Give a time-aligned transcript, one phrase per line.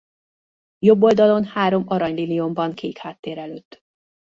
[0.79, 3.83] Jobb oldalon három arany liliom van kék háttér előtt.